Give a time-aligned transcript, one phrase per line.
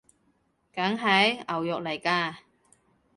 [0.73, 1.43] 梗係！
[1.47, 2.33] 牛肉來㗎！